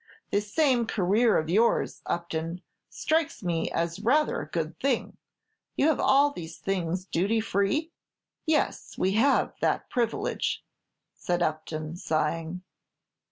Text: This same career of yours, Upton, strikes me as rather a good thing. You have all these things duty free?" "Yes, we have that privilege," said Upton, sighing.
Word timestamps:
This 0.31 0.51
same 0.51 0.87
career 0.87 1.37
of 1.37 1.47
yours, 1.47 2.01
Upton, 2.07 2.63
strikes 2.89 3.43
me 3.43 3.69
as 3.69 3.99
rather 3.99 4.41
a 4.41 4.49
good 4.49 4.79
thing. 4.79 5.15
You 5.75 5.89
have 5.89 5.99
all 5.99 6.31
these 6.31 6.57
things 6.57 7.05
duty 7.05 7.39
free?" 7.39 7.91
"Yes, 8.47 8.97
we 8.97 9.11
have 9.11 9.53
that 9.61 9.91
privilege," 9.91 10.63
said 11.13 11.43
Upton, 11.43 11.97
sighing. 11.97 12.63